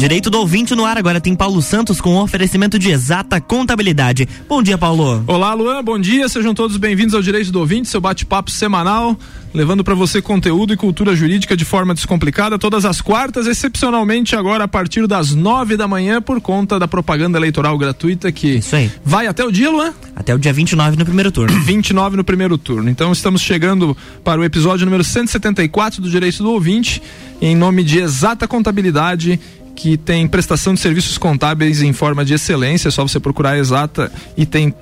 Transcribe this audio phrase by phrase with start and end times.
[0.00, 4.26] Direito do ouvinte no ar agora tem Paulo Santos com oferecimento de exata contabilidade.
[4.48, 5.22] Bom dia, Paulo.
[5.26, 5.84] Olá, Luan.
[5.84, 6.26] Bom dia.
[6.26, 9.14] Sejam todos bem-vindos ao Direito do Ouvinte, seu bate-papo semanal,
[9.52, 14.64] levando para você conteúdo e cultura jurídica de forma descomplicada todas as quartas, excepcionalmente agora
[14.64, 18.90] a partir das nove da manhã por conta da propaganda eleitoral gratuita que Isso aí.
[19.04, 19.92] vai até o dia, Luan?
[20.16, 21.60] Até o dia 29 no primeiro turno.
[21.60, 22.88] 29 no primeiro turno.
[22.88, 23.94] Então estamos chegando
[24.24, 27.02] para o episódio número 174 do Direito do Ouvinte,
[27.42, 29.38] em nome de Exata Contabilidade
[29.74, 33.58] que tem prestação de serviços contábeis em forma de excelência, é só você procurar a
[33.58, 34.74] exata e tem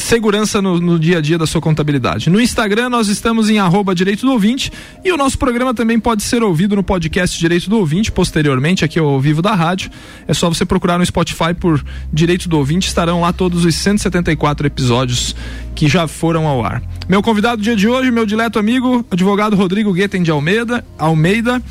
[0.00, 2.30] segurança no, no, dia a dia da sua contabilidade.
[2.30, 4.72] No Instagram nós estamos em arroba direito do ouvinte
[5.04, 8.98] e o nosso programa também pode ser ouvido no podcast Direito do Ouvinte, posteriormente aqui
[8.98, 9.90] ao vivo da rádio.
[10.26, 14.66] É só você procurar no Spotify por Direito do Ouvinte, estarão lá todos os 174
[14.66, 15.36] episódios
[15.74, 16.82] que já foram ao ar.
[17.08, 21.62] Meu convidado do dia de hoje, meu dileto amigo, advogado Rodrigo Guetem de Almeida, Almeida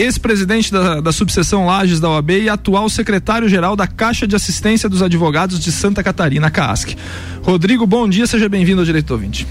[0.00, 5.02] ex-presidente da, da subseção Lages da OAB e atual secretário-geral da Caixa de Assistência dos
[5.02, 6.96] Advogados de Santa Catarina, CASC.
[7.42, 9.46] Rodrigo, bom dia, seja bem-vindo ao Direito Ouvinte.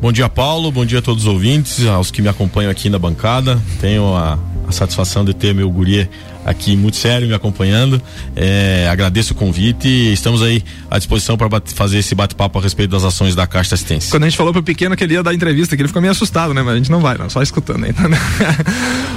[0.00, 0.72] Bom dia, Paulo.
[0.72, 3.60] Bom dia a todos os ouvintes, aos que me acompanham aqui na bancada.
[3.80, 6.08] Tenho a, a satisfação de ter meu guri
[6.44, 8.00] aqui muito sério me acompanhando.
[8.34, 12.90] É, agradeço o convite e estamos aí à disposição para fazer esse bate-papo a respeito
[12.90, 14.10] das ações da Caixa de Assistência.
[14.10, 16.12] Quando a gente falou pro pequeno que ele ia dar entrevista, que ele ficou meio
[16.12, 16.62] assustado, né?
[16.62, 18.00] Mas a gente não vai, não, só escutando ainda.
[18.10, 18.18] Né?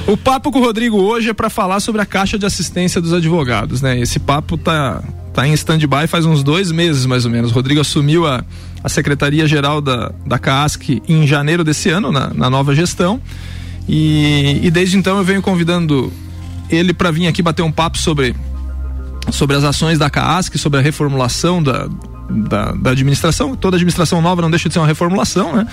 [0.08, 3.14] o papo com o Rodrigo hoje é para falar sobre a Caixa de Assistência dos
[3.14, 4.00] Advogados, né?
[4.00, 5.02] Esse papo tá
[5.34, 7.52] tá em stand-by faz uns dois meses mais ou menos.
[7.52, 8.44] O Rodrigo assumiu a,
[8.84, 13.20] a Secretaria-Geral da, da CASC em janeiro desse ano, na, na nova gestão.
[13.90, 16.14] E, e desde então eu venho convidando
[16.76, 18.36] ele para vir aqui bater um papo sobre,
[19.32, 21.88] sobre as ações da CASC, sobre a reformulação da,
[22.30, 23.56] da, da, administração.
[23.56, 25.68] Toda administração nova não deixa de ser uma reformulação, né?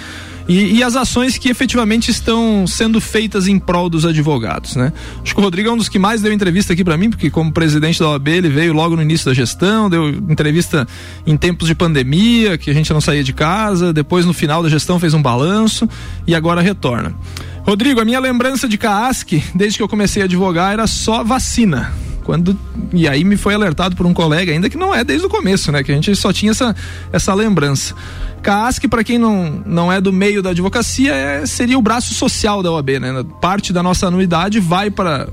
[0.48, 4.92] E, e, as ações que efetivamente estão sendo feitas em prol dos advogados, né?
[5.22, 7.30] Acho que o Rodrigo é um dos que mais deu entrevista aqui para mim, porque
[7.30, 10.88] como presidente da OAB ele veio logo no início da gestão, deu entrevista
[11.24, 14.69] em tempos de pandemia, que a gente não saía de casa, depois no final da
[14.69, 15.88] gestão fez um balanço
[16.26, 17.14] e agora retorna.
[17.62, 21.93] Rodrigo, a minha lembrança de CAASC, desde que eu comecei a advogar, era só vacina
[22.31, 22.56] quando
[22.93, 25.72] e aí me foi alertado por um colega ainda que não é desde o começo,
[25.72, 26.76] né, que a gente só tinha essa
[27.12, 27.94] essa lembrança.
[28.41, 32.62] CASC, para quem não, não é do meio da advocacia, é, seria o braço social
[32.62, 33.25] da OAB, né?
[33.41, 35.26] Parte da nossa anuidade vai para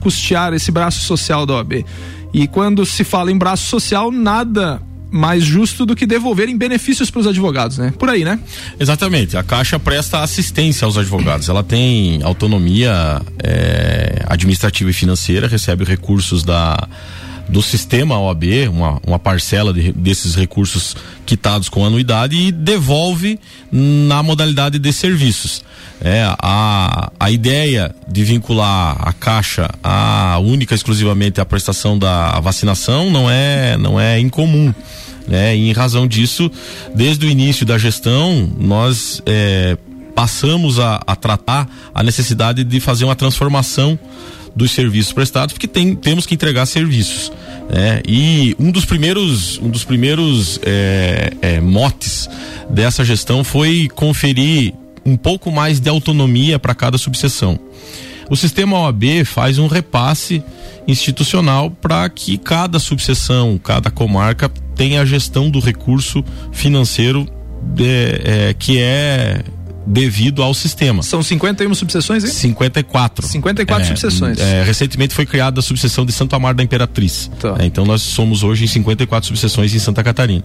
[0.00, 1.84] custear esse braço social da OAB.
[2.32, 4.80] E quando se fala em braço social, nada
[5.16, 7.92] mais justo do que devolverem benefícios para os advogados, né?
[7.98, 8.38] Por aí, né?
[8.78, 9.36] Exatamente.
[9.36, 11.48] A Caixa presta assistência aos advogados.
[11.48, 16.88] Ela tem autonomia é, administrativa e financeira, recebe recursos da
[17.48, 23.38] do sistema OAB, uma, uma parcela de, desses recursos quitados com anuidade e devolve
[23.70, 25.64] na modalidade de serviços.
[26.00, 33.10] É, a, a ideia de vincular a Caixa a única exclusivamente à prestação da vacinação
[33.10, 34.74] não é, não é incomum.
[35.26, 35.56] Né?
[35.56, 36.50] E em razão disso,
[36.94, 39.76] desde o início da gestão, nós é,
[40.14, 43.98] passamos a, a tratar a necessidade de fazer uma transformação
[44.56, 47.30] dos serviços prestados, porque tem, temos que entregar serviços.
[47.68, 48.00] Né?
[48.08, 52.28] E um dos primeiros, um dos primeiros é, é, motes
[52.70, 54.72] dessa gestão foi conferir
[55.04, 57.58] um pouco mais de autonomia para cada subseção.
[58.30, 60.42] O sistema OAB faz um repasse
[60.88, 67.28] institucional para que cada subseção, cada comarca tenha a gestão do recurso financeiro
[67.62, 67.84] de,
[68.24, 69.44] é, que é
[69.86, 71.02] devido ao sistema.
[71.02, 72.30] São 51 subseções, hein?
[72.30, 73.26] 54.
[73.26, 74.38] 54 é, subseções.
[74.38, 77.30] É, recentemente foi criada a subseção de Santo Amaro da Imperatriz.
[77.38, 77.56] Tá.
[77.58, 80.44] É, então nós somos hoje em 54 subseções em Santa Catarina.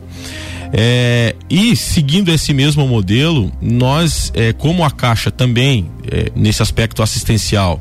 [0.73, 7.03] É, e seguindo esse mesmo modelo, nós, é, como a Caixa também, é, nesse aspecto
[7.03, 7.79] assistencial,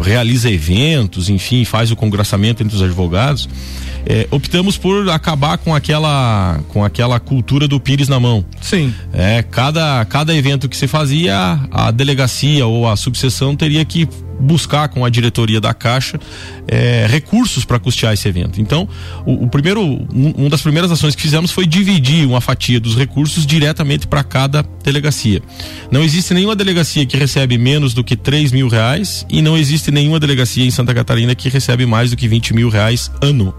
[0.00, 3.48] realiza eventos, enfim, faz o congraçamento entre os advogados,
[4.06, 8.44] é, optamos por acabar com aquela com aquela cultura do pires na mão.
[8.60, 8.94] Sim.
[9.12, 14.88] É, cada, cada evento que se fazia, a delegacia ou a subseção teria que buscar
[14.88, 16.18] com a diretoria da Caixa
[16.66, 18.60] é, recursos para custear esse evento.
[18.60, 18.88] Então,
[19.26, 22.96] o, o primeiro, um, uma das primeiras ações que fizemos foi dividir uma fatia dos
[22.96, 25.42] recursos diretamente para cada delegacia.
[25.90, 29.90] Não existe nenhuma delegacia que recebe menos do que 3 mil reais e não existe
[29.90, 33.54] nenhuma delegacia em Santa Catarina que recebe mais do que 20 mil reais ano.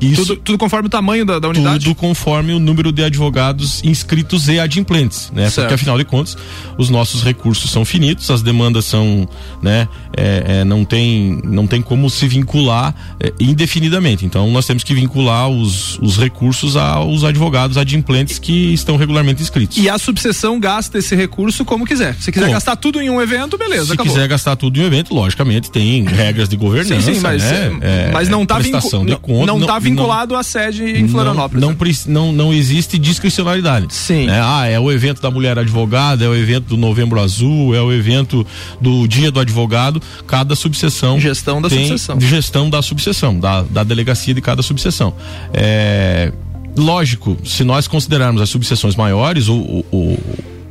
[0.00, 1.84] Isso, tudo, tudo, conforme o tamanho da, da, unidade?
[1.84, 5.44] Tudo conforme o número de advogados inscritos e adimplentes, né?
[5.44, 5.60] Certo.
[5.60, 6.36] Porque afinal de contas,
[6.76, 9.28] os nossos recursos são finitos, as demandas são,
[9.62, 14.24] né, é, é, não tem não tem como se vincular é, indefinidamente.
[14.24, 19.76] Então nós temos que vincular os, os recursos aos advogados adimplentes que estão regularmente inscritos.
[19.76, 22.14] E a subseção gasta esse recurso como quiser.
[22.20, 23.86] Se quiser Bom, gastar tudo em um evento, beleza.
[23.86, 24.12] Se acabou.
[24.12, 27.02] quiser gastar tudo em um evento, logicamente tem regras de governança.
[27.02, 27.78] Sim, sim mas, né?
[27.80, 29.04] É, mas não está vincu
[29.46, 31.62] não, não tá vinculado não, à sede em Florianópolis.
[31.62, 31.76] Não, né?
[32.06, 33.86] não, não, existe discricionalidade.
[33.90, 34.28] Sim.
[34.28, 37.80] É, ah, é o evento da mulher advogada, é o evento do Novembro Azul, é
[37.80, 38.46] o evento
[38.80, 40.00] do Dia do Advogado.
[40.26, 41.18] Cada subseção.
[41.20, 42.20] Gestão da tem subseção.
[42.20, 45.14] Gestão da subseção, da, da delegacia de cada subseção.
[45.52, 46.32] É,
[46.76, 50.18] lógico, se nós considerarmos as subseções maiores, o, o, o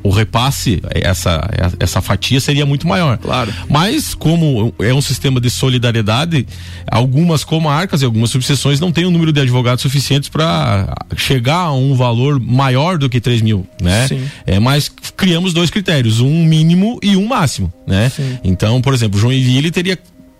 [0.10, 3.18] repasse, essa, essa fatia seria muito maior.
[3.18, 3.54] Claro.
[3.70, 6.46] Mas, como é um sistema de solidariedade,
[6.88, 11.60] algumas comarcas e algumas subseções não têm o um número de advogados suficientes para chegar
[11.60, 14.08] a um valor maior do que 3 mil, né?
[14.08, 14.24] Sim.
[14.46, 18.10] É, mas criamos dois critérios, um mínimo e um máximo, né?
[18.10, 18.38] Sim.
[18.44, 19.98] Então, por exemplo, Joinville teria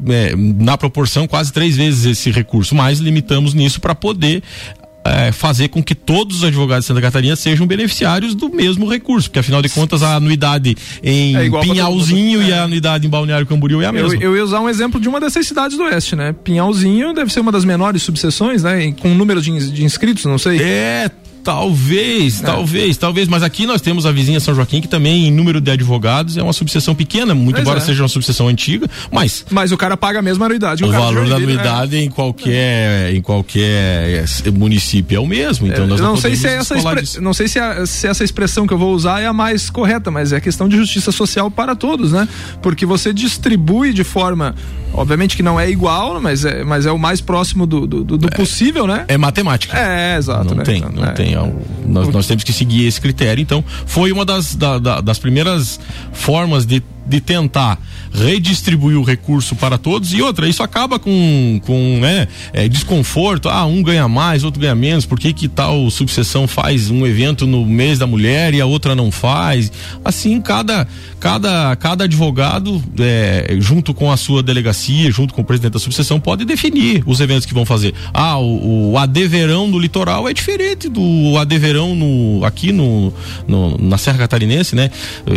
[0.10, 4.44] é, na proporção quase três vezes esse recurso, mas limitamos nisso para poder
[5.06, 9.30] é, fazer com que todos os advogados de Santa Catarina sejam beneficiários do mesmo recurso,
[9.30, 12.60] porque afinal de contas a anuidade em é Pinhalzinho e a é.
[12.60, 14.16] anuidade em Balneário Camboriú é a mesma.
[14.16, 16.34] Eu, eu, ia usar um exemplo de uma dessas cidades do oeste, né?
[16.44, 18.92] Pinhalzinho deve ser uma das menores subseções, né?
[18.94, 20.62] Com número de, de inscritos, não sei.
[20.62, 21.12] É,
[21.44, 22.46] Talvez, é.
[22.46, 25.72] talvez, talvez, mas aqui nós temos a vizinha São Joaquim, que também, em número de
[25.72, 27.82] advogados, é uma subseção pequena, muito embora é.
[27.82, 29.46] seja uma subseção antiga, mas.
[29.50, 30.84] Mas o cara paga a mesma anuidade.
[30.84, 32.00] O, o valor da anuidade é.
[32.00, 36.56] em qualquer em qualquer município é o mesmo, então nós não, não sei se é
[36.56, 37.22] essa expre...
[37.22, 40.10] não sei se, a, se essa expressão que eu vou usar é a mais correta,
[40.10, 42.28] mas é questão de justiça social para todos, né?
[42.62, 44.56] Porque você distribui de forma
[44.94, 48.28] Obviamente que não é igual, mas é, mas é o mais próximo do, do, do
[48.28, 49.06] é, possível, né?
[49.08, 49.78] É matemática.
[49.78, 50.50] É, exato.
[50.50, 50.64] Não né?
[50.64, 51.12] tem, não é.
[51.12, 51.34] tem.
[51.34, 51.54] É
[51.86, 53.42] nós, nós temos que seguir esse critério.
[53.42, 55.80] Então, foi uma das, da, da, das primeiras
[56.12, 57.80] formas de de tentar
[58.14, 63.66] redistribuir o recurso para todos e outra, isso acaba com, com né, é, desconforto, ah,
[63.66, 67.66] um ganha mais, outro ganha menos, por que que tal subseção faz um evento no
[67.66, 69.72] mês da mulher e a outra não faz?
[70.06, 70.88] Assim, cada,
[71.20, 76.20] cada, cada advogado, é, junto com a sua delegacia, junto com o presidente da subseção,
[76.20, 77.94] pode definir os eventos que vão fazer.
[78.14, 83.14] Ah, o, o AD Verão no litoral é diferente do AD Verão no, aqui no,
[83.48, 84.92] no na Serra Catarinense, né?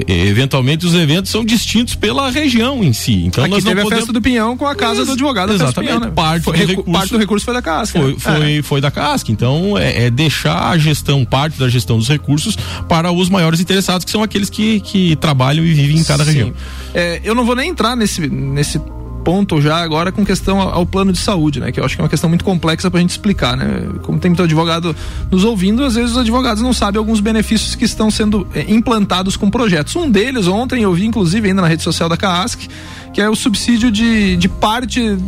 [0.06, 3.24] E, eventualmente os eventos são de distintos pela região em si.
[3.24, 3.92] Então Aqui nós teve não podemos...
[3.92, 5.52] a festa do Pinhão com a casa Ex do advogado.
[5.52, 5.90] Exatamente.
[5.90, 6.12] Pinhão, né?
[6.14, 8.00] parte, foi, do recurso, parte do recurso foi da casca.
[8.00, 8.62] Foi, foi, é.
[8.62, 9.30] foi da casca.
[9.30, 12.56] Então é, é, deixar a gestão, parte da gestão dos recursos
[12.88, 16.30] para os maiores interessados, que são aqueles que, que trabalham e vivem em cada Sim.
[16.30, 16.54] região.
[16.94, 18.80] É, eu não vou nem entrar nesse, nesse
[19.26, 21.72] ponto já agora com questão ao plano de saúde, né?
[21.72, 23.82] Que eu acho que é uma questão muito complexa para a gente explicar, né?
[24.02, 24.94] Como tem muito advogado
[25.32, 29.36] nos ouvindo, às vezes os advogados não sabem alguns benefícios que estão sendo é, implantados
[29.36, 29.96] com projetos.
[29.96, 32.68] Um deles, ontem eu vi inclusive ainda na rede social da CAASC,
[33.12, 35.18] que é o subsídio de, de parte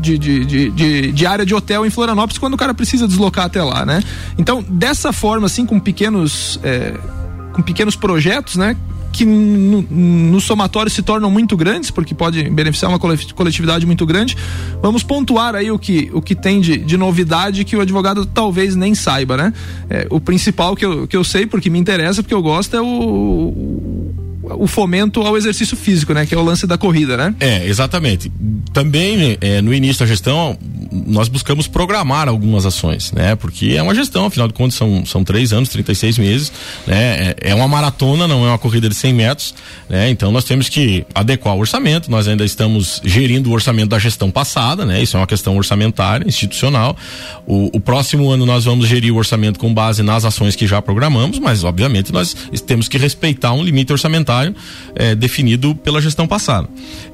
[0.00, 3.44] de, de, de, de, de área de hotel em Florianópolis quando o cara precisa deslocar
[3.44, 4.02] até lá, né?
[4.38, 6.58] Então, dessa forma, assim, com pequenos.
[6.62, 6.94] É,
[7.52, 8.74] com pequenos projetos, né?
[9.14, 14.36] Que no, no, somatório se tornam muito grandes, porque pode beneficiar uma coletividade muito grande.
[14.82, 18.74] Vamos pontuar aí o que, o que tem de, de novidade que o advogado talvez
[18.74, 19.52] nem saiba, né?
[19.88, 22.80] É, o principal que eu, que eu sei, porque me interessa, porque eu gosto, é
[22.80, 24.03] o, o
[24.66, 26.26] fomento ao exercício físico, né?
[26.26, 27.34] Que é o lance da corrida, né?
[27.40, 28.30] É, exatamente.
[28.72, 30.58] Também é, no início da gestão
[31.06, 33.34] nós buscamos programar algumas ações, né?
[33.34, 36.52] Porque é uma gestão, afinal de contas são, são três anos, 36 meses,
[36.86, 37.34] né?
[37.40, 39.54] É, é uma maratona, não é uma corrida de 100 metros,
[39.88, 40.08] né?
[40.10, 44.30] Então nós temos que adequar o orçamento, nós ainda estamos gerindo o orçamento da gestão
[44.30, 45.02] passada, né?
[45.02, 46.96] Isso é uma questão orçamentária, institucional.
[47.46, 50.80] O, o próximo ano nós vamos gerir o orçamento com base nas ações que já
[50.80, 52.34] programamos, mas obviamente nós
[52.66, 54.33] temos que respeitar um limite orçamentário
[54.94, 56.68] é, definido pela gestão passada.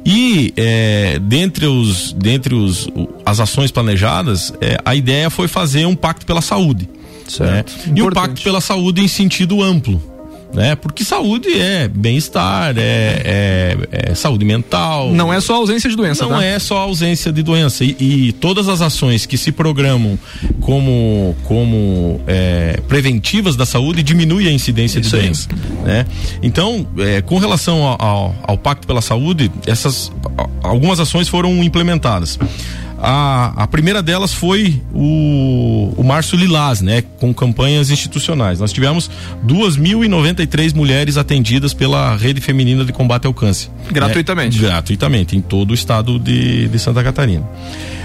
[0.04, 2.88] E é, dentre os dentre os
[3.24, 6.88] as ações planejadas, é, a ideia foi fazer um pacto pela saúde.
[7.28, 7.72] Certo.
[7.86, 7.94] Né?
[7.96, 10.09] E o pacto pela saúde em sentido amplo
[10.52, 10.74] né?
[10.74, 15.12] Porque saúde é bem-estar, é, é, é, saúde mental.
[15.12, 16.44] Não é só ausência de doença, Não tá?
[16.44, 17.84] é só ausência de doença.
[17.84, 20.18] E, e, todas as ações que se programam
[20.60, 25.48] como, como é, preventivas da saúde diminuem a incidência Isso de doença.
[25.84, 26.06] Né?
[26.42, 30.10] Então, é, com relação ao, ao, ao Pacto pela Saúde, essas
[30.62, 32.38] algumas ações foram implementadas.
[33.02, 37.02] A, a primeira delas foi o, o Março Lilás, né?
[37.18, 38.60] Com campanhas institucionais.
[38.60, 39.10] Nós tivemos
[39.46, 43.70] 2.093 mulheres atendidas pela Rede Feminina de Combate ao Câncer.
[43.90, 44.60] Gratuitamente.
[44.60, 44.68] Né?
[44.68, 47.48] Gratuitamente, em todo o estado de, de Santa Catarina.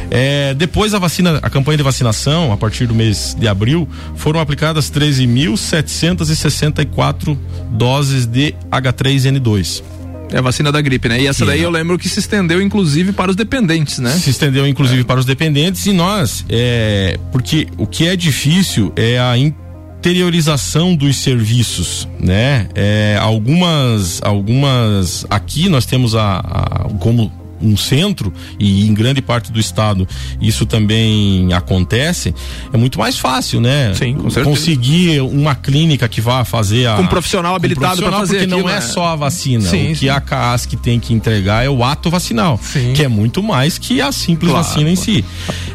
[0.10, 4.40] É, depois a vacina, a campanha de vacinação, a partir do mês de abril, foram
[4.40, 7.38] aplicadas 13.764
[7.72, 9.84] doses de H3N2.
[10.32, 11.22] É a vacina da gripe, né?
[11.22, 14.12] E essa daí eu lembro que se estendeu inclusive para os dependentes, né?
[14.12, 15.04] Se estendeu inclusive é.
[15.04, 21.18] para os dependentes e nós, é, porque o que é difícil é a interiorização dos
[21.18, 22.68] serviços, né?
[22.76, 29.52] É, algumas, algumas, aqui nós temos a, a como um centro e em grande parte
[29.52, 30.08] do estado
[30.42, 32.34] isso também acontece,
[32.72, 33.94] é muito mais fácil, né?
[33.94, 34.44] Sim, com certeza.
[34.44, 36.96] Conseguir uma clínica que vá fazer a.
[36.96, 39.70] Com um profissional habilitado para fazer Porque não é só a vacina.
[39.70, 40.10] Sim, o que sim.
[40.10, 42.94] a CASC tem que entregar é o ato vacinal, sim.
[42.94, 45.24] que é muito mais que a simples claro, vacina em si.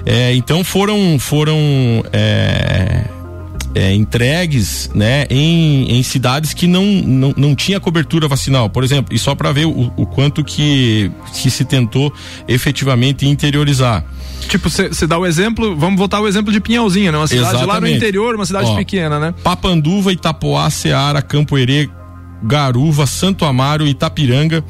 [0.04, 1.18] É, então foram.
[1.18, 1.58] foram
[2.12, 3.04] é,
[3.74, 9.14] é, entregues né, em, em cidades que não, não, não tinha cobertura vacinal, por exemplo,
[9.14, 12.12] e só para ver o, o quanto que, que se tentou
[12.48, 14.04] efetivamente interiorizar.
[14.48, 17.18] Tipo, você dá o exemplo, vamos voltar ao exemplo de Pinhalzinho, né?
[17.18, 17.68] Uma cidade Exatamente.
[17.68, 19.34] lá no interior, uma cidade Ó, pequena, né?
[19.44, 21.88] Papanduva, Itapoá, Ceará, Campo Herê,
[22.42, 24.64] Garuva, Santo Amaro, Itapiranga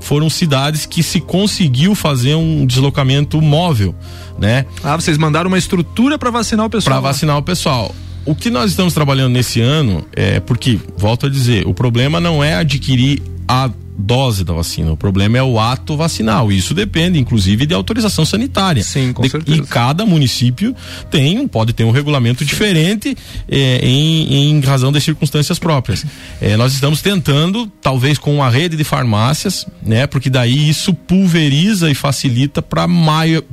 [0.00, 3.94] foram cidades que se conseguiu fazer um deslocamento móvel,
[4.38, 4.64] né?
[4.82, 6.94] Ah, vocês mandaram uma estrutura para vacinar o pessoal.
[6.94, 7.92] Para vacinar o pessoal
[8.26, 12.42] o que nós estamos trabalhando nesse ano é porque, volto a dizer, o problema não
[12.42, 14.92] é adquirir a dose da vacina.
[14.92, 16.52] O problema é o ato vacinal.
[16.52, 18.82] Isso depende, inclusive, de autorização sanitária.
[18.82, 19.58] Sim, com de, certeza.
[19.58, 20.74] E cada município
[21.10, 23.16] tem, pode ter um regulamento diferente
[23.48, 26.04] é, em, em, razão das circunstâncias próprias.
[26.40, 30.06] É, nós estamos tentando, talvez com uma rede de farmácias, né?
[30.06, 32.86] Porque daí isso pulveriza e facilita para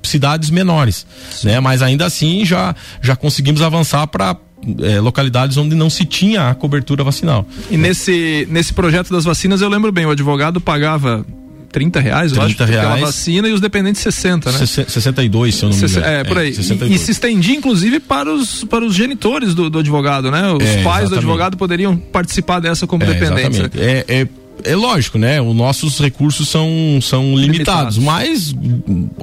[0.01, 1.48] cidades menores, Sim.
[1.48, 1.60] né?
[1.60, 4.36] Mas ainda assim já já conseguimos avançar para
[4.82, 7.46] é, localidades onde não se tinha a cobertura vacinal.
[7.70, 11.25] E nesse, nesse projeto das vacinas, eu lembro bem, o advogado pagava
[11.74, 13.01] 30 reais, 30 acho, reais.
[13.01, 14.58] vacina e os dependentes 60, né?
[14.65, 16.05] 62, se eu não me engano.
[16.05, 16.55] É, por aí.
[16.55, 20.51] É, e, e, se estendia, inclusive, para os, para os genitores do, do advogado, né?
[20.51, 21.10] Os é, pais exatamente.
[21.10, 23.60] do advogado poderiam participar dessa como é, dependentes.
[23.60, 23.82] Exatamente.
[23.82, 24.27] É, é
[24.63, 25.41] é lógico, né?
[25.41, 27.98] Os nossos recursos são, são limitados, limitados.
[27.98, 28.55] mas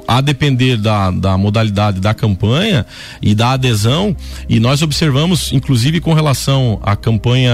[0.07, 2.85] a depender da, da modalidade da campanha
[3.21, 4.15] e da adesão,
[4.47, 7.53] e nós observamos, inclusive com relação à campanha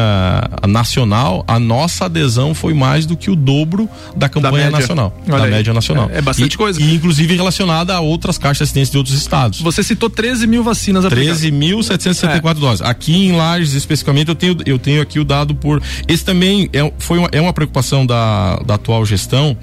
[0.67, 5.38] nacional, a nossa adesão foi mais do que o dobro da campanha da nacional, Olha
[5.38, 5.51] da aí.
[5.51, 6.10] média nacional.
[6.12, 6.82] É, é bastante e, coisa.
[6.82, 9.62] E inclusive relacionada a outras caixas de assistência de outros estados.
[9.62, 12.53] Você citou 13 mil vacinas 13.774 é.
[12.53, 12.82] doses.
[12.82, 15.82] Aqui em Lages, especificamente, eu tenho, eu tenho aqui o dado por.
[16.08, 19.55] Esse também é, foi uma, é uma preocupação preocupação da, da atual gestão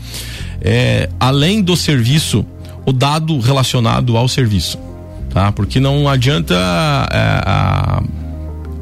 [0.61, 2.44] é, além do serviço,
[2.87, 4.78] o dado relacionado ao serviço.
[5.30, 5.50] Tá?
[5.50, 6.54] Porque não adianta
[7.11, 8.02] é,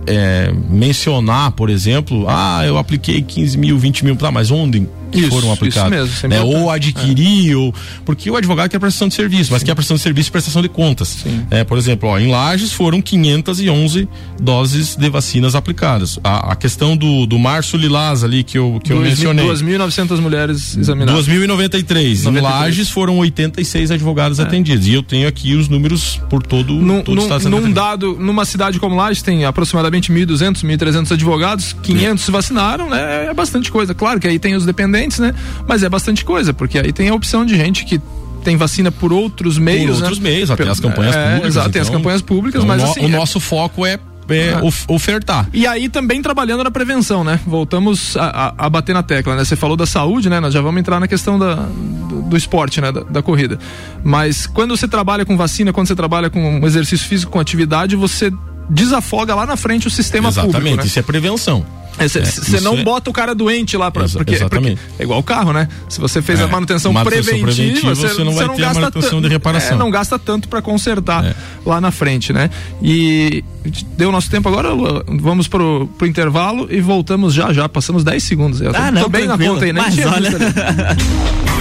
[0.07, 4.87] é, mencionar, por exemplo, ah, eu apliquei 15 mil, 20 mil, tá, mas onde?
[5.21, 6.11] Isso, foram aplicados.
[6.11, 6.59] Isso mesmo, né?
[6.59, 7.57] Ou adquirir, é.
[7.57, 7.75] ou.
[8.05, 9.67] Porque o advogado quer prestação de serviço, mas Sim.
[9.67, 11.25] quer prestação de serviço e prestação de contas.
[11.51, 14.09] É, por exemplo, ó, em Lages foram 511
[14.41, 16.19] doses de vacinas aplicadas.
[16.23, 19.47] A, a questão do, do Março Lilás ali que eu, que eu mencionei.
[19.47, 21.27] 2.900 mulheres examinadas.
[21.27, 22.27] 2.093.
[22.27, 24.43] Em Lages foram 86 advogados é.
[24.43, 24.87] atendidos.
[24.87, 28.17] E eu tenho aqui os números por todo, num, todo num, o estado Num dado,
[28.19, 32.25] numa cidade como Lages tem aproximadamente 1.200, 1.300 advogados, 500 é.
[32.25, 33.27] se vacinaram, né?
[33.31, 33.95] É bastante coisa.
[33.95, 35.35] Claro que aí tem os dependentes diferentes, né?
[35.67, 38.01] Mas é bastante coisa, porque aí tem a opção de gente que
[38.45, 39.97] tem vacina por outros meios.
[39.97, 40.03] Por né?
[40.03, 41.49] outros meios, até as campanhas é, públicas.
[41.49, 43.01] Exato, então, tem as então, campanhas públicas, então mas no, assim.
[43.01, 43.09] O é...
[43.09, 44.57] nosso foco é é,
[44.89, 45.47] ofertar.
[45.53, 47.39] E aí também trabalhando na prevenção, né?
[47.47, 49.45] Voltamos a, a, a, bater na tecla, né?
[49.45, 50.41] Você falou da saúde, né?
[50.41, 52.91] Nós já vamos entrar na questão da, do, do esporte, né?
[52.91, 53.59] Da, da, corrida.
[54.03, 58.33] Mas quando você trabalha com vacina, quando você trabalha com exercício físico, com atividade, você
[58.73, 60.69] desafoga lá na frente o sistema Exatamente, público.
[60.69, 60.87] Exatamente, né?
[60.87, 61.83] isso é prevenção.
[61.99, 62.83] Você é, não é...
[62.83, 65.69] bota o cara doente lá para porque, porque, é igual o carro, né?
[65.89, 69.21] Se você fez é, a manutenção, manutenção preventiva, você, não vai não ter gasta manutenção
[69.21, 69.77] de reparação.
[69.77, 71.35] É, não gasta tanto para consertar é.
[71.67, 72.49] lá na frente, né?
[72.83, 73.45] E
[73.97, 74.71] deu nosso tempo agora,
[75.21, 78.61] vamos pro, pro intervalo e voltamos já já, passamos 10 segundos.
[78.61, 79.49] Eu ah, tô, não, tô bem tranquilo.
[79.49, 79.81] na conta aí, né?
[79.83, 81.43] Mas olha...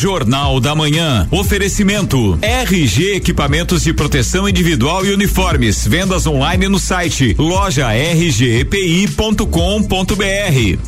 [0.00, 1.28] Jornal da Manhã.
[1.30, 5.87] Oferecimento RG Equipamentos de Proteção Individual e Uniformes.
[5.87, 9.45] Vendas online no site loja rgepi.com.br.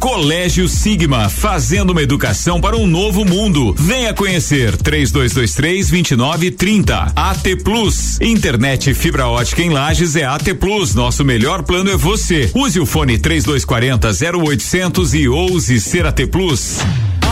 [0.00, 3.74] Colégio Sigma, fazendo uma educação para um novo mundo.
[3.78, 7.12] Venha conhecer 3223 2930.
[7.14, 8.18] AT Plus.
[8.18, 10.94] Internet fibra ótica em Lages é AT Plus.
[10.94, 12.50] Nosso melhor plano é você.
[12.54, 16.78] Use o fone 3240 0800 e ouse ser AT Plus.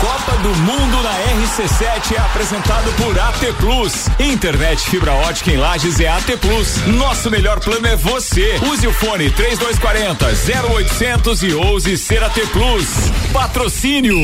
[0.00, 4.08] Copa do Mundo na RC7 é apresentado por AT Plus.
[4.18, 6.86] Internet fibra ótica em Lages é AT Plus.
[6.86, 8.58] Nosso melhor plano é você.
[8.62, 10.26] Use o fone 3240
[10.70, 12.86] 0800 e ouse ser AT Plus.
[13.30, 14.16] Patrocínio.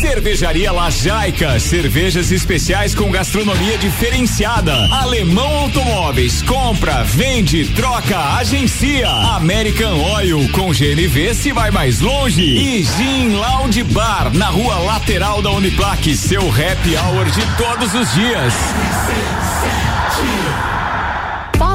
[0.00, 1.60] Cervejaria Lajaica.
[1.60, 4.74] Cervejas especiais com gastronomia diferenciada.
[4.92, 6.42] Alemão Automóveis.
[6.42, 9.08] Compra, vende, troca, agencia.
[9.08, 12.42] American Oil com GNV se vai mais longe.
[12.42, 17.92] E Gin Lounge Bar na rua Lata lateral da Uniplaque, seu happy hour de todos
[17.92, 18.54] os dias.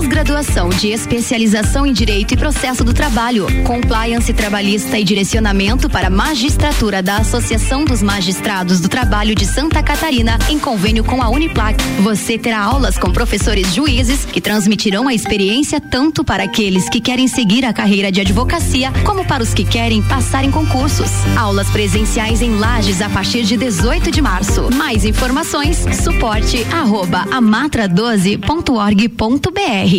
[0.10, 7.04] Pós-graduação de especialização em Direito e Processo do Trabalho, Compliance Trabalhista e Direcionamento para Magistratura
[7.04, 11.78] da Associação dos Magistrados do Trabalho de Santa Catarina, em convênio com a Uniplac.
[12.02, 17.28] Você terá aulas com professores juízes que transmitirão a experiência tanto para aqueles que querem
[17.28, 21.12] seguir a carreira de advocacia, como para os que querem passar em concursos.
[21.38, 24.74] Aulas presenciais em Lages a partir de 18 de março.
[24.74, 29.99] Mais informações, suporte arroba amatra12.org.br.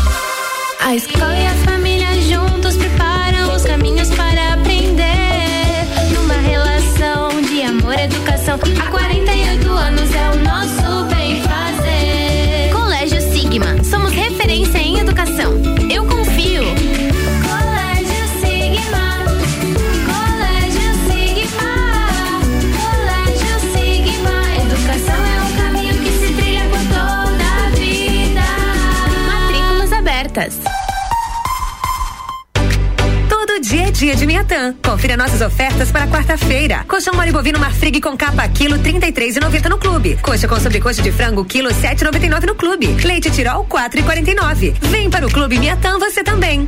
[0.83, 5.85] A escola e a família juntos preparam os caminhos para aprender.
[6.11, 8.57] Numa relação de amor educação.
[34.15, 34.75] De Miatã.
[34.83, 36.83] Confira nossas ofertas para quarta-feira.
[36.87, 40.17] Colchão mole bovino marfrig com capa quilo 33,90 no clube.
[40.21, 42.87] Coxa com sobrecoxa de frango quilo 7,99 no clube.
[43.03, 44.73] Leite Tirol 4,49.
[44.89, 46.67] Vem para o clube Miatã você também.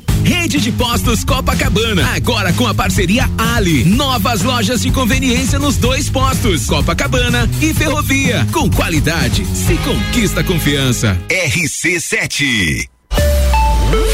[0.31, 3.83] Rede de Postos Copacabana, agora com a parceria Ali.
[3.83, 8.47] Novas lojas de conveniência nos dois postos, Copacabana e Ferrovia.
[8.53, 11.19] Com qualidade, se conquista confiança.
[11.27, 13.00] RC7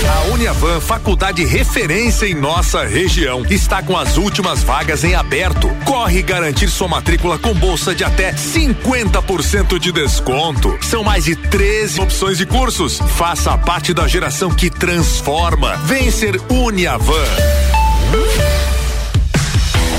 [0.08, 5.70] a Uniavan, faculdade referência em nossa região, está com as últimas vagas em aberto.
[5.86, 10.78] Corre garantir sua matrícula com bolsa de até 50% de desconto.
[10.82, 13.00] São mais de 13 opções de cursos.
[13.16, 15.76] Faça parte da geração que transforma.
[15.86, 17.26] Vem ser Uniavan.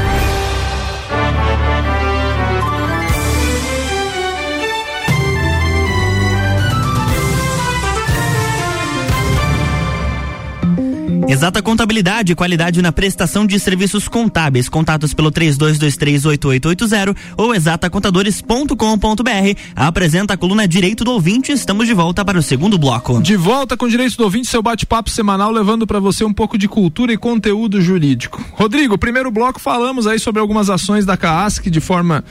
[11.30, 14.68] Exata Contabilidade, qualidade na prestação de serviços contábeis.
[14.68, 19.60] Contatos pelo 32238880 ou exatacontadores.com.br.
[19.76, 21.52] Apresenta a coluna Direito do Ouvinte.
[21.52, 23.22] Estamos de volta para o segundo bloco.
[23.22, 26.66] De volta com Direito do Ouvinte, seu bate-papo semanal, levando para você um pouco de
[26.66, 28.44] cultura e conteúdo jurídico.
[28.54, 32.24] Rodrigo, primeiro bloco falamos aí sobre algumas ações da CAASC de forma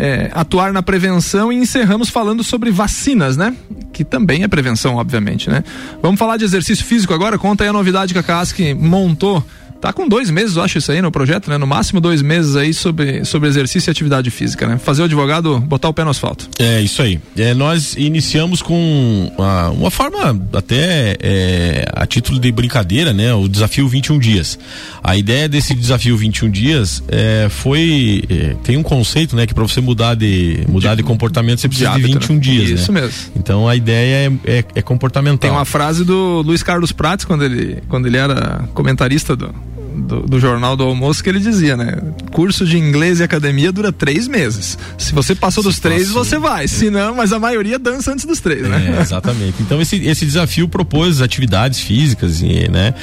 [0.00, 3.54] é, atuar na prevenção e encerramos falando sobre vacinas, né?
[3.92, 5.64] Que também é prevenção, obviamente, né?
[6.00, 7.36] Vamos falar de exercício físico agora?
[7.36, 9.44] Conta aí a novidade que a CASC montou
[9.80, 11.56] Tá com dois meses, eu acho isso aí no projeto, né?
[11.56, 14.76] No máximo dois meses aí sobre, sobre exercício e atividade física, né?
[14.76, 16.48] Fazer o advogado botar o pé no asfalto.
[16.58, 17.20] É, isso aí.
[17.36, 23.32] É, nós iniciamos com uma, uma forma até é, a título de brincadeira, né?
[23.32, 24.58] O desafio 21 dias.
[25.02, 28.24] A ideia desse desafio 21 dias é, foi.
[28.28, 29.46] É, tem um conceito, né?
[29.46, 32.34] Que para você mudar de, mudar de, de comportamento você precisa de, hábito, de 21
[32.34, 32.40] né?
[32.40, 32.80] dias.
[32.80, 33.02] Isso né?
[33.02, 33.16] mesmo.
[33.36, 35.38] Então a ideia é, é, é comportamental.
[35.38, 39.54] Tem uma frase do Luiz Carlos Prates, quando ele, quando ele era comentarista do
[39.98, 41.98] do, do, Jornal do Almoço que ele dizia, né?
[42.32, 44.78] Curso de inglês e academia dura três meses.
[44.96, 46.68] Se você passou dos três, você vai.
[46.68, 48.96] Se não, mas a maioria dança antes dos três, né?
[48.96, 49.56] É, exatamente.
[49.60, 52.94] Então esse, esse desafio propôs atividades físicas, e, né?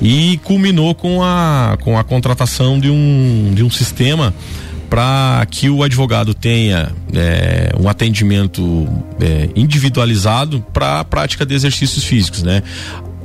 [0.00, 4.34] E culminou com a, com a contratação de um, de um sistema
[4.88, 8.86] para que o advogado tenha é, um atendimento
[9.20, 12.62] é, individualizado para a prática de exercícios físicos, né?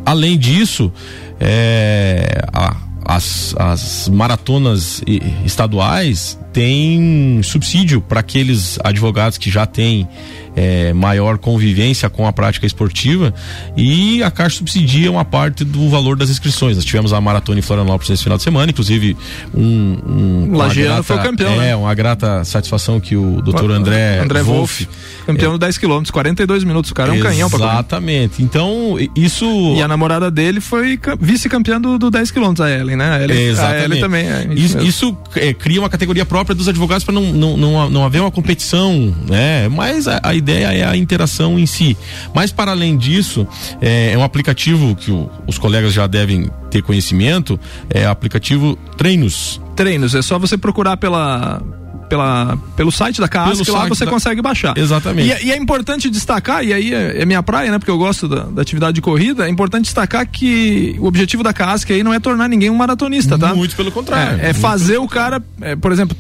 [0.06, 0.92] Além disso,
[1.40, 2.76] é, a,
[3.10, 5.02] as, as maratonas
[5.44, 10.08] estaduais têm subsídio para aqueles advogados que já têm
[10.56, 13.34] é, maior convivência com a prática esportiva
[13.76, 16.76] e a Caixa subsidia uma parte do valor das inscrições.
[16.76, 19.16] Nós tivemos a maratona em Florianópolis nesse final de semana, inclusive
[19.54, 21.76] um, um Lajeano foi o campeão, é, né?
[21.76, 24.88] uma grata satisfação que o doutor André, André Wolff,
[25.26, 28.44] campeão é, do 10 quilômetros, 42 minutos, o cara é um canhão para Exatamente.
[28.44, 33.12] Então, isso E a namorada dele foi vice-campeã do, do 10 quilômetros, a Ellen, né?
[33.12, 33.82] A Ellen, Exatamente.
[33.82, 34.26] A Ellen também.
[34.28, 38.06] É, isso, isso é, cria uma categoria própria dos advogados para não, não, não, não
[38.06, 39.68] haver uma competição, né?
[39.70, 41.96] Mas a, a ideia é a interação em si.
[42.34, 43.48] Mas para além disso,
[43.82, 49.62] é, é um aplicativo que o, os colegas já devem ter conhecimento, é aplicativo Treinos.
[49.76, 51.62] Treinos, é só você procurar pela
[52.10, 54.12] pela, pelo site da CAASC, que lá você da...
[54.12, 54.76] consegue baixar.
[54.76, 55.44] Exatamente.
[55.44, 57.78] E, e, é importante destacar, e aí é, é, minha praia, né?
[57.78, 61.54] Porque eu gosto da, da, atividade de corrida, é importante destacar que o objetivo da
[61.54, 63.54] CAASC aí não é tornar ninguém um maratonista, tá?
[63.54, 64.42] Muito pelo contrário.
[64.42, 66.18] É, é fazer o cara, é, por exemplo,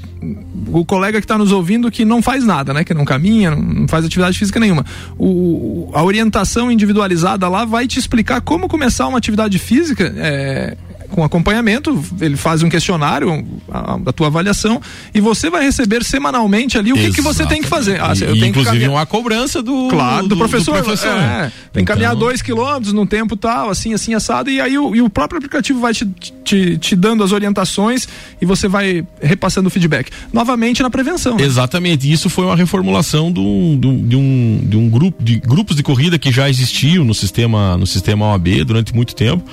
[0.67, 2.83] o colega que está nos ouvindo que não faz nada, né?
[2.83, 4.85] Que não caminha, não faz atividade física nenhuma.
[5.17, 10.13] O, a orientação individualizada lá vai te explicar como começar uma atividade física.
[10.17, 10.77] É,
[11.19, 14.81] com acompanhamento, ele faz um questionário, a, a, tua avaliação,
[15.13, 17.99] e você vai receber semanalmente ali o que, que você tem que fazer.
[18.01, 20.77] Ah, eu e, tenho inclusive uma cobrança do, claro, do, do professor.
[20.77, 21.09] Do professor.
[21.09, 24.77] É, tem que caminhar então- dois quilômetros num tempo tal, assim, assim, assado, e aí
[24.77, 26.05] o, e o próprio aplicativo vai te,
[26.43, 28.07] te, te, dando as orientações
[28.41, 30.09] e você vai repassando o feedback.
[30.31, 31.35] Novamente na prevenção.
[31.35, 31.43] Né?
[31.43, 32.09] Exatamente.
[32.09, 36.17] Isso foi uma reformulação do, do, de, um, de um grupo de grupos de corrida
[36.17, 39.43] que já existiam no sistema, no sistema OAB durante muito tempo,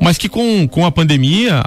[0.00, 1.09] mas que com, com a pandemia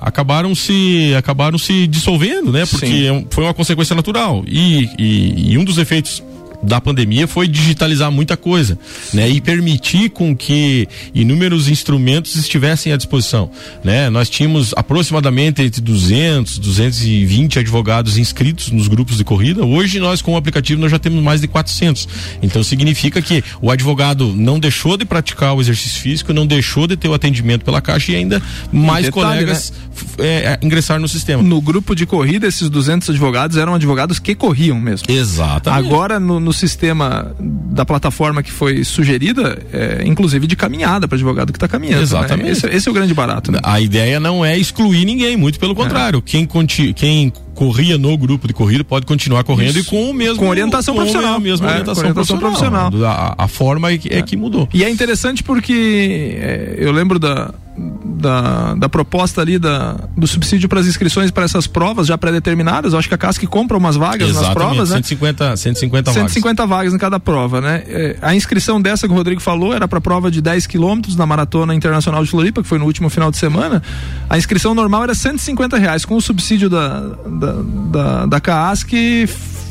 [0.01, 2.65] acabaram se acabaram se dissolvendo, né?
[2.65, 3.27] Porque Sim.
[3.29, 4.43] foi uma consequência natural.
[4.47, 6.23] E, e, e um dos efeitos
[6.63, 8.77] da pandemia foi digitalizar muita coisa,
[9.13, 9.29] né?
[9.29, 13.49] E permitir com que inúmeros instrumentos estivessem à disposição,
[13.83, 14.09] né?
[14.09, 19.65] Nós tínhamos aproximadamente entre 200, 220 advogados inscritos nos grupos de corrida.
[19.65, 22.07] Hoje nós com o aplicativo nós já temos mais de 400.
[22.41, 26.95] Então significa que o advogado não deixou de praticar o exercício físico, não deixou de
[26.95, 30.25] ter o atendimento pela caixa e ainda mais detalhe, colegas né?
[30.25, 31.43] é, é, ingressar no sistema.
[31.43, 35.07] No grupo de corrida esses 200 advogados eram advogados que corriam mesmo.
[35.09, 35.85] Exatamente.
[35.85, 41.51] Agora no, no sistema da plataforma que foi sugerida, é, inclusive de caminhada para advogado
[41.51, 41.97] que está caminhando.
[41.97, 42.03] Né?
[42.03, 42.45] Exatamente.
[42.45, 42.51] Né?
[42.51, 43.51] Esse, esse, é o grande barato.
[43.51, 43.59] Né?
[43.63, 46.19] A ideia não é excluir ninguém, muito pelo contrário.
[46.19, 46.21] É.
[46.21, 46.47] Quem,
[46.93, 49.87] quem corria no grupo de corrida pode continuar correndo Isso.
[49.87, 52.89] e com o mesmo com orientação com profissional, a mesma é, orientação, orientação profissional.
[52.89, 53.35] profissional.
[53.37, 54.21] A, a, forma é que, é.
[54.21, 54.67] que mudou.
[54.73, 60.69] E é interessante porque é, eu lembro da da, da proposta ali da, do subsídio
[60.69, 62.93] para as inscrições para essas provas já pré-determinadas.
[62.93, 65.55] Acho que a CASC compra umas vagas Exatamente, nas provas, 150, né?
[65.55, 66.31] 150 vagas.
[66.31, 67.83] 150 vagas em cada prova, né?
[67.87, 71.25] É, a inscrição dessa que o Rodrigo falou era para prova de 10 quilômetros na
[71.25, 73.81] Maratona Internacional de Floripa, que foi no último final de semana.
[74.29, 76.05] A inscrição normal era 150 reais.
[76.05, 77.55] Com o subsídio da, da,
[77.91, 78.91] da, da CASC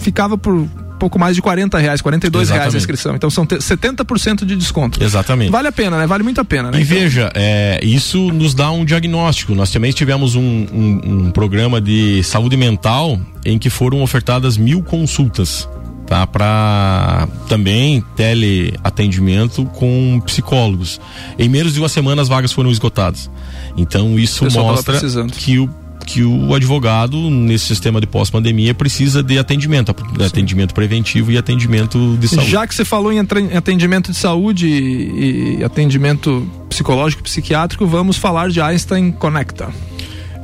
[0.01, 0.69] ficava por
[1.03, 2.61] pouco mais de 40 reais, 42 Exatamente.
[2.63, 3.17] reais a inscrição.
[3.17, 5.03] Então são 70% de desconto.
[5.03, 5.51] Exatamente.
[5.51, 6.07] Vale a pena, né?
[6.07, 6.79] Vale muito a pena, né?
[6.79, 6.97] E então...
[6.97, 9.53] veja, é, isso nos dá um diagnóstico.
[9.53, 14.81] Nós também tivemos um, um, um programa de saúde mental em que foram ofertadas mil
[14.81, 15.69] consultas
[16.07, 16.25] tá?
[16.25, 21.01] Para também teleatendimento com psicólogos.
[21.37, 23.29] Em menos de uma semana as vagas foram esgotadas.
[23.77, 25.01] Então isso mostra
[25.33, 25.69] que o
[26.05, 32.29] que o advogado nesse sistema de pós-pandemia precisa de atendimento, atendimento preventivo e atendimento de
[32.29, 32.51] saúde.
[32.51, 33.21] Já que você falou em
[33.57, 39.73] atendimento de saúde e atendimento psicológico, psiquiátrico, vamos falar de Einstein Conecta.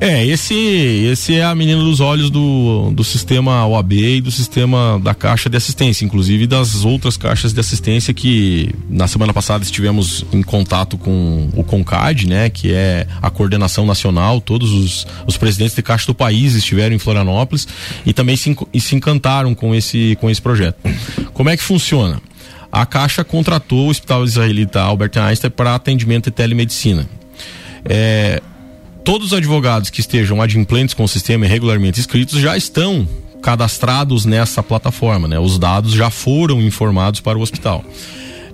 [0.01, 5.01] É, esse, esse é a menina dos olhos do, do sistema OAB e do sistema
[5.03, 10.25] da caixa de assistência, inclusive das outras caixas de assistência que na semana passada estivemos
[10.33, 15.75] em contato com o CONCAD, né, que é a coordenação nacional, todos os, os presidentes
[15.75, 17.67] de caixa do país estiveram em Florianópolis
[18.07, 20.77] e também se, e se encantaram com esse, com esse projeto.
[21.33, 22.23] Como é que funciona?
[22.71, 27.09] A Caixa contratou o Hospital Israelita Albert Einstein para atendimento e telemedicina.
[27.85, 28.43] É,
[29.09, 33.09] todos os advogados que estejam adimplentes com o sistema e regularmente inscritos já estão
[33.41, 35.39] cadastrados nessa plataforma, né?
[35.39, 37.83] Os dados já foram informados para o hospital.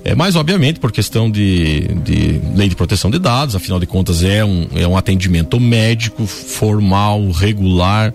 [0.04, 4.22] É, mas, obviamente, por questão de, de lei de proteção de dados, afinal de contas,
[4.22, 8.14] é um, é um atendimento médico, formal, regular.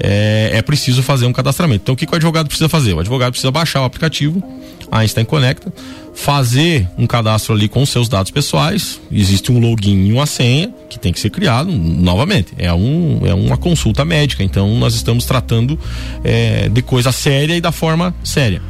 [0.00, 1.82] É, é preciso fazer um cadastramento.
[1.82, 2.94] Então, o que, que o advogado precisa fazer?
[2.94, 4.42] O advogado precisa baixar o aplicativo
[4.90, 5.72] Einstein Conecta,
[6.16, 8.98] fazer um cadastro ali com seus dados pessoais.
[9.12, 12.54] Existe um login e uma senha que tem que ser criado novamente.
[12.56, 15.78] É, um, é uma consulta médica, então nós estamos tratando
[16.24, 18.62] é, de coisa séria e da forma séria.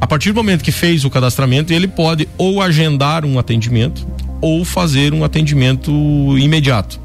[0.00, 4.04] A partir do momento que fez o cadastramento, ele pode ou agendar um atendimento
[4.40, 5.92] ou fazer um atendimento
[6.36, 7.00] imediato.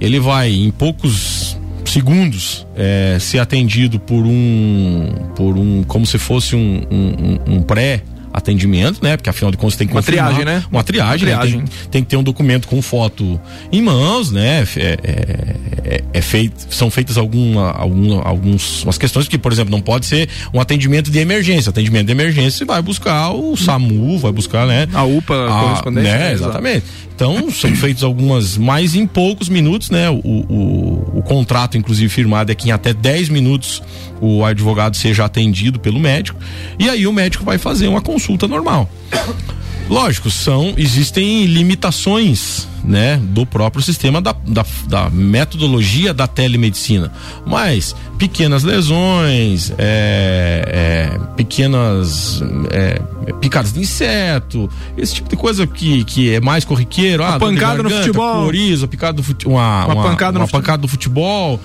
[0.00, 6.56] Ele vai em poucos segundos é, ser atendido por um por um como se fosse
[6.56, 8.02] um, um, um pré
[8.34, 9.16] atendimento, né?
[9.16, 10.64] Porque afinal de contas tem que uma triagem, né?
[10.70, 11.60] Uma triagem, uma triagem.
[11.60, 11.66] Né?
[11.66, 14.66] Tem, tem, que ter um documento com foto em mãos, né?
[14.76, 19.80] É, é, é, é feito, são feitas alguma, alguma, algumas questões que, por exemplo, não
[19.80, 21.70] pode ser um atendimento de emergência.
[21.70, 24.88] Atendimento de emergência você vai buscar o SAMU, vai buscar, né?
[24.92, 26.08] A UPA a, correspondente.
[26.08, 26.32] Né?
[26.32, 26.84] Exatamente.
[27.14, 30.10] Então, são feitas algumas, mais em poucos minutos, né?
[30.10, 33.80] O, o, o contrato, inclusive, firmado é que em até 10 minutos
[34.20, 36.38] o advogado seja atendido pelo médico.
[36.78, 38.90] E aí o médico vai fazer uma consulta normal.
[39.88, 47.10] Lógico, são existem limitações né, do próprio sistema da, da, da, metodologia da telemedicina.
[47.46, 53.00] Mas pequenas lesões, é, é, pequenas é,
[53.40, 57.24] picadas de inseto, esse tipo de coisa que, que é mais corriqueiro.
[57.24, 58.44] Ah, pancada garganta, no futebol.
[58.44, 61.58] Coriza, picada do fute, uma, uma, uma, pancada, uma pancada do futebol.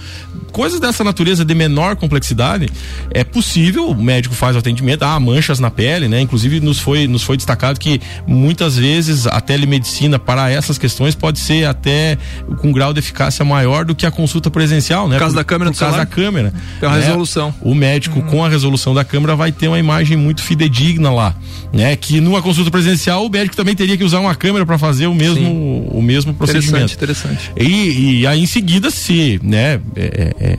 [0.52, 2.70] Coisas dessa natureza de menor complexidade,
[3.12, 6.22] é possível, o médico faz o atendimento, há manchas na pele, né?
[6.22, 11.39] Inclusive nos foi, nos foi destacado que muitas vezes a telemedicina para essas questões pode
[11.39, 12.17] ser até
[12.60, 15.15] com grau de eficácia maior do que a consulta presencial, né?
[15.15, 16.54] Por causa da câmera, por causa da câmera.
[16.82, 17.06] Uma né?
[17.06, 17.54] resolução.
[17.62, 21.36] O médico, com a resolução da câmera, vai ter uma imagem muito fidedigna lá,
[21.74, 21.95] né?
[21.95, 25.13] Que numa consulta presencial, o médico também teria que usar uma câmera para fazer o
[25.13, 26.93] mesmo, o mesmo procedimento.
[26.93, 27.52] Interessante, interessante.
[27.58, 29.80] E, e aí em seguida, se, né?
[29.95, 30.58] É, é,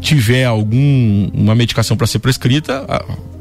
[0.00, 2.84] tiver algum uma medicação para ser prescrita,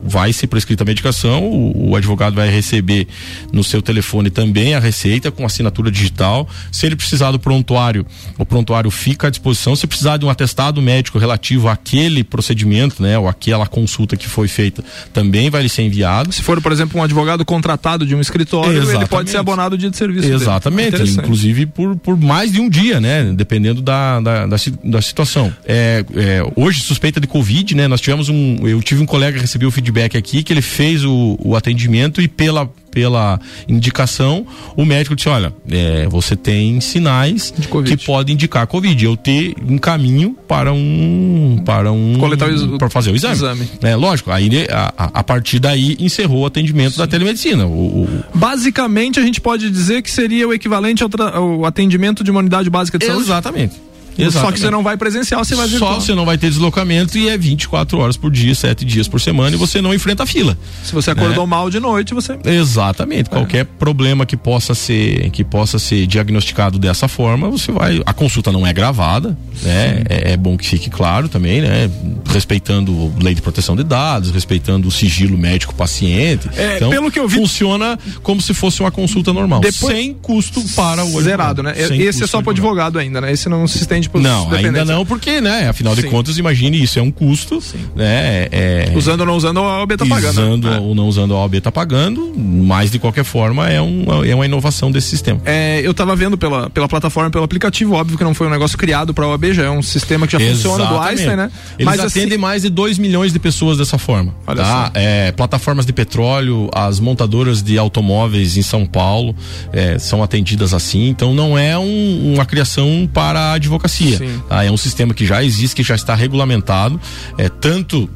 [0.04, 3.08] vai ser prescrita a medicação, o, o, advogado vai receber
[3.52, 6.48] no seu telefone também a receita com assinatura digital.
[6.72, 8.06] Se ele precisar do prontuário,
[8.38, 9.76] o prontuário fica à disposição.
[9.76, 14.48] Se precisar de um atestado médico relativo àquele procedimento, né, ou aquela consulta que foi
[14.48, 14.84] feita,
[15.14, 16.32] também vai lhe ser enviado.
[16.32, 18.98] Se for, por exemplo, um advogado contratado de um escritório, Exatamente.
[18.98, 20.28] ele pode ser abonado o dia de serviço.
[20.32, 25.54] Exatamente, inclusive por, por mais de um dia, né, dependendo da, da, da, da situação.
[25.66, 29.42] É, é, hoje, suspeita de Covid, né, nós tivemos um, eu tive um colega que
[29.42, 34.46] recebeu o feedback feedback aqui que ele fez o, o atendimento e pela pela indicação,
[34.76, 37.54] o médico disse: olha, é, você tem sinais
[37.86, 39.06] que podem indicar Covid.
[39.06, 41.64] Eu te encaminho para um.
[41.66, 42.18] para um.
[42.20, 43.36] Coletar o, para fazer o exame.
[43.36, 43.70] exame.
[43.82, 46.98] É, lógico, aí a, a, partir daí encerrou o atendimento Sim.
[46.98, 47.66] da telemedicina.
[47.66, 52.30] O, o, Basicamente, a gente pode dizer que seria o equivalente ao, ao atendimento de
[52.30, 53.24] uma unidade básica de saúde?
[53.24, 53.91] Exatamente.
[54.18, 54.34] Exatamente.
[54.34, 55.96] Só que você não vai presencial, você vai virtual.
[55.96, 59.20] Só você não vai ter deslocamento e é 24 horas por dia, 7 dias por
[59.20, 60.58] semana e você não enfrenta a fila.
[60.84, 61.50] Se você acordou né?
[61.50, 62.38] mal de noite, você.
[62.44, 63.28] Exatamente.
[63.28, 63.34] É.
[63.34, 68.02] Qualquer problema que possa ser que possa ser diagnosticado dessa forma, você vai.
[68.06, 70.04] A consulta não é gravada, né?
[70.10, 71.90] É, é, bom que fique claro também, né?
[72.30, 76.50] Respeitando lei de proteção de dados, respeitando o sigilo médico paciente.
[76.56, 80.14] É, então, pelo que eu vi, funciona como se fosse uma consulta normal, Depois, sem
[80.14, 81.74] custo para o Zerado, né?
[81.78, 83.32] Esse é só para advogado ainda, né?
[83.32, 86.10] Esse não se estende pros Não, ainda não, porque, né, afinal de Sim.
[86.10, 87.62] contas, imagine isso, é um custo,
[87.96, 88.48] né?
[88.52, 90.32] É, Usando ou não usando, a OAB tá pagando.
[90.32, 90.80] usando né?
[90.80, 94.46] ou não usando a OAB tá pagando, mas de qualquer forma é, um, é uma
[94.46, 95.40] inovação desse sistema.
[95.46, 98.78] É, eu tava vendo pela, pela plataforma, pelo aplicativo, óbvio que não foi um negócio
[98.78, 101.10] criado pra OAB, já é um sistema que já funciona do Exatamente.
[101.10, 101.52] Einstein, né?
[101.78, 104.34] Eles Mas atendem assim, mais de 2 milhões de pessoas dessa forma.
[104.48, 104.86] Olha tá?
[104.88, 104.92] só.
[104.96, 109.36] É, plataformas de petróleo, as montadoras de automóveis em São Paulo
[109.74, 111.08] é, são atendidas assim.
[111.10, 113.91] Então não é um- uma criação para a advocacia.
[114.18, 114.42] Sim.
[114.48, 114.64] tá?
[114.64, 117.00] É um sistema que já existe, que já está regulamentado,
[117.38, 118.10] é, tanto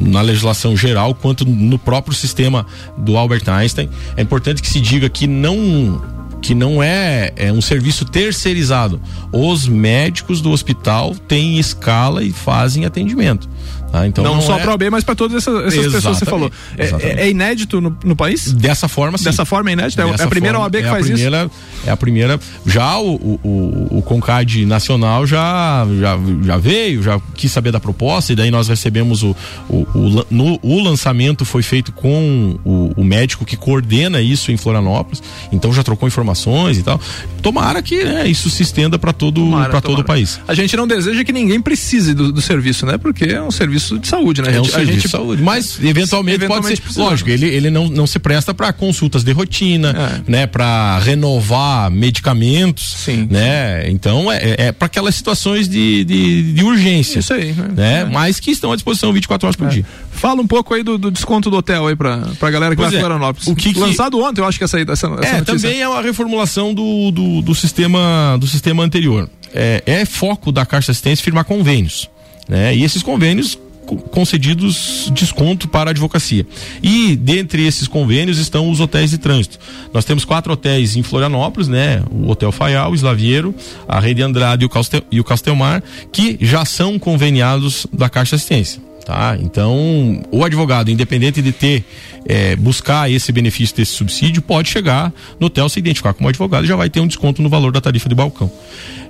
[0.00, 3.88] na legislação geral quanto no próprio sistema do Albert Einstein.
[4.16, 6.02] É importante que se diga que não
[6.42, 9.00] que não é, é um serviço terceirizado.
[9.32, 13.48] Os médicos do hospital têm escala e fazem atendimento.
[13.90, 14.06] Tá?
[14.06, 16.30] Então não, não, só é pra OAB, mas pra todas essas, essas pessoas que você
[16.30, 16.50] falou.
[16.76, 16.86] É-.
[16.86, 18.52] É, é inédito no, no país?
[18.52, 19.24] Dessa forma, sim.
[19.24, 20.00] Dessa forma é inédito?
[20.00, 21.14] É, Dessa é a primeira forma, OAB que é faz isso?
[21.14, 21.50] primeira,
[21.86, 22.40] É a primeira.
[22.64, 28.32] Já o, o, o, Concad Nacional já, já, já veio, já quis saber da proposta,
[28.32, 29.36] e daí nós recebemos o.
[29.68, 34.56] O, o, no, o lançamento foi feito com o, o médico que coordena isso em
[34.56, 37.00] Florianópolis, então já trocou informações e tal.
[37.46, 40.40] Tomara que né, isso se estenda para todo, pra todo o país.
[40.48, 42.98] A gente não deseja que ninguém precise do, do serviço, né?
[42.98, 44.48] Porque é um serviço de saúde, né?
[44.48, 47.00] É um gente- serviço gente- de saúde, mas eventualmente, Eventualmente pode ser.
[47.00, 50.30] Lógico, ele, ele não, não se presta para consultas de rotina, É.
[50.30, 50.46] né?
[50.48, 53.28] Para renovar medicamentos, Sim.
[53.30, 53.88] né?
[53.90, 57.68] Então é, é para aquelas situações de, de, de urgência, Isso aí, né?
[57.76, 58.00] né?
[58.00, 58.04] É.
[58.04, 59.84] Mas que estão à disposição 24 horas por dia.
[60.10, 62.90] Fala um pouco aí do, do desconto do hotel aí pra, pra galera que Pois
[62.90, 63.04] vai é.
[63.04, 63.46] Florianópolis.
[63.46, 65.44] O que que- Lançado ontem, eu acho que essa, essa, essa É, notícia.
[65.44, 69.28] também é uma reformulação do, do, do sistema do sistema anterior.
[69.54, 72.08] É, é foco da Caixa Assistência firmar convênios,
[72.48, 72.74] né?
[72.76, 76.46] E esses convênios co- concedidos desconto para a advocacia.
[76.82, 79.58] E dentre esses convênios estão os hotéis de trânsito.
[79.94, 82.02] Nós temos quatro hotéis em Florianópolis, né?
[82.10, 83.54] O Hotel Faial, o Slaviero,
[83.88, 88.36] a Rede Andrade e o, Castel, e o Castelmar, que já são conveniados da Caixa
[88.36, 88.85] Assistência.
[89.06, 89.38] Tá?
[89.40, 91.84] Então, o advogado, independente de ter,
[92.28, 96.66] eh, buscar esse benefício desse subsídio, pode chegar no hotel, se identificar como advogado e
[96.66, 98.50] já vai ter um desconto no valor da tarifa de balcão.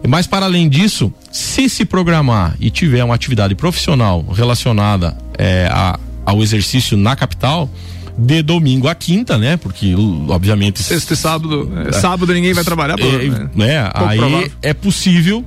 [0.07, 5.99] Mas, para além disso, se se programar e tiver uma atividade profissional relacionada eh, a-
[6.27, 7.71] ao exercício na capital,
[8.19, 9.57] de domingo a quinta, né?
[9.57, 9.95] Porque,
[10.29, 10.83] obviamente.
[10.83, 11.73] Sexta e sábado.
[11.89, 13.51] é, sábado ninguém vai trabalhar, É, né?
[13.55, 13.91] né?
[13.95, 14.51] Aí provável.
[14.61, 15.43] é possível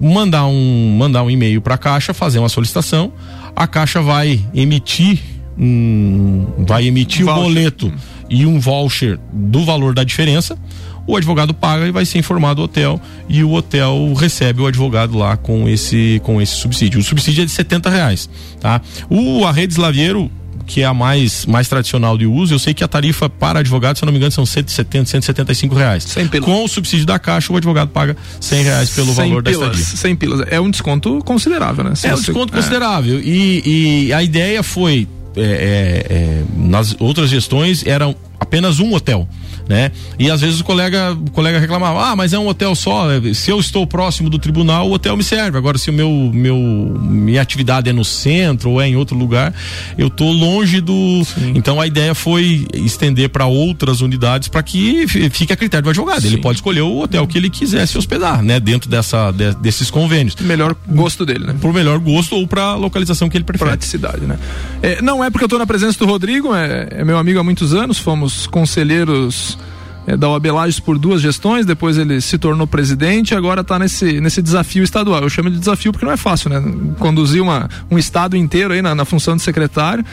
[0.00, 3.12] mandar um mandar um e-mail para a Caixa, fazer uma solicitação,
[3.54, 5.20] a Caixa vai emitir
[5.58, 7.42] um, vai emitir o Voucher.
[7.42, 7.92] boleto
[8.28, 10.58] e um voucher do valor da diferença.
[11.06, 15.18] O advogado paga e vai ser informado o hotel e o hotel recebe o advogado
[15.18, 17.00] lá com esse com esse subsídio.
[17.00, 18.80] O subsídio é de 70 reais, tá?
[19.10, 20.30] O a rede Slaviero
[20.66, 23.96] que é a mais, mais tradicional de uso, eu sei que a tarifa para advogado,
[23.96, 26.04] se eu não me engano, são 170, 175 reais.
[26.04, 26.46] Sem pila.
[26.46, 29.78] Com o subsídio da Caixa, o advogado paga 100 reais pelo 100 valor da pilas,
[29.78, 29.96] estadia.
[29.96, 30.46] 100 pilas.
[30.50, 31.92] É um desconto considerável, né?
[32.02, 32.56] É um desconto é.
[32.56, 33.20] considerável.
[33.20, 39.28] E, e a ideia foi, é, é, é, nas outras gestões, era apenas um hotel.
[39.68, 39.92] Né?
[40.18, 43.06] E às vezes o colega, o colega reclamava, ah, mas é um hotel só.
[43.32, 45.56] Se eu estou próximo do tribunal, o hotel me serve.
[45.56, 49.54] Agora, se o meu, meu minha atividade é no centro ou é em outro lugar,
[49.96, 51.22] eu estou longe do.
[51.54, 55.90] Então a ideia foi estender para outras unidades para que fi- fique a critério do
[55.90, 56.24] advogado.
[56.26, 56.42] Ele Sim.
[56.42, 58.58] pode escolher o hotel que ele quiser se hospedar, né?
[58.58, 60.34] Dentro dessa, de- desses convênios.
[60.40, 61.54] Melhor gosto dele, né?
[61.60, 63.70] Por melhor gosto ou para localização que ele prefere.
[63.70, 64.36] Praticidade, né?
[64.82, 67.44] É, não é porque eu tô na presença do Rodrigo, é, é meu amigo há
[67.44, 69.58] muitos anos, fomos conselheiros
[70.06, 70.46] é, da OAB
[70.84, 75.22] por duas gestões, depois ele se tornou presidente, agora tá nesse, nesse desafio estadual.
[75.22, 76.62] Eu chamo de desafio porque não é fácil, né?
[76.98, 80.04] Conduzir uma, um estado inteiro aí na, na função de secretário,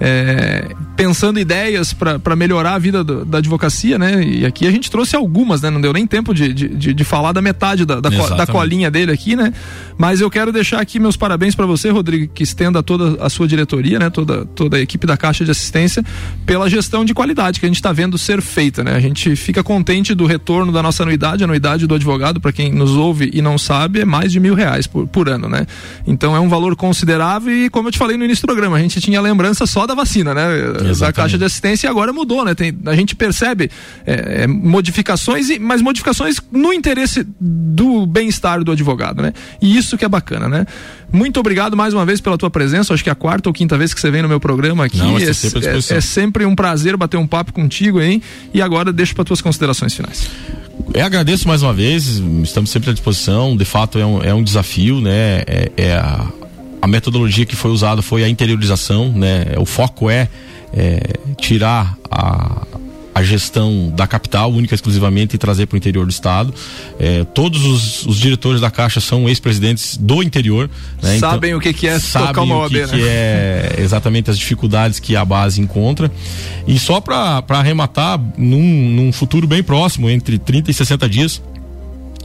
[0.00, 4.22] é, pensando ideias para melhorar a vida do- da advocacia, né?
[4.22, 5.70] E aqui a gente trouxe algumas, né?
[5.70, 8.90] Não deu nem tempo de, de, de- falar da metade da, da, co- da colinha
[8.90, 9.52] dele aqui, né?
[9.96, 13.48] Mas eu quero deixar aqui meus parabéns para você, Rodrigo, que estenda toda a sua
[13.48, 14.10] diretoria, né?
[14.10, 16.04] Toda, toda a equipe da Caixa de Assistência
[16.46, 18.92] pela gestão de qualidade que a gente está vendo ser feita, né?
[18.94, 22.70] A gente fica contente do retorno da nossa anuidade, a anuidade do advogado, para quem
[22.72, 25.66] nos ouve e não sabe, é mais de mil reais por, por ano, né?
[26.06, 28.80] Então é um valor considerável e, como eu te falei no início do programa, a
[28.80, 30.42] gente tinha lembrança só da vacina, né?
[30.72, 31.16] Da Exatamente.
[31.16, 32.54] Caixa de Assistência e agora mudou, né?
[32.54, 33.70] Tem, a gente percebe
[34.06, 39.32] é, é, modificações, e, mas modificações no interesse do bem-estar do advogado, né?
[39.60, 40.66] E isso que é bacana, né?
[41.10, 42.92] Muito obrigado mais uma vez pela tua presença.
[42.92, 44.98] Acho que é a quarta ou quinta vez que você vem no meu programa aqui.
[44.98, 48.22] Não, tá é, sempre é- é sempre um prazer bater um papo contigo aí.
[48.52, 50.30] E agora deixo para tuas considerações finais.
[50.94, 53.56] Eu agradeço mais uma vez, estamos sempre à disposição.
[53.56, 55.42] De fato, é um, é um desafio, né?
[55.46, 56.26] É, é a,
[56.80, 59.46] a metodologia que foi usada foi a interiorização, né?
[59.56, 60.28] O foco é,
[60.72, 61.00] é
[61.36, 62.66] tirar a,
[63.18, 66.54] a gestão da capital, única e exclusivamente, e trazer para o interior do estado.
[67.00, 70.70] É, todos os, os, diretores da Caixa são ex-presidentes do interior.
[71.02, 71.18] Né?
[71.18, 72.86] Sabem então, o que, que é sabem uma OAB, o que, né?
[72.86, 76.10] que é exatamente as dificuldades que a base encontra.
[76.66, 81.42] E só para arrematar, num, num futuro bem próximo, entre 30 e 60 dias,